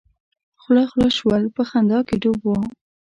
خوله 0.61 0.83
خوله 0.89 1.09
شول 1.17 1.43
په 1.55 1.61
خندا 1.69 1.99
کې 2.07 2.15
ډوب 2.21 2.39
وو. 2.47 2.57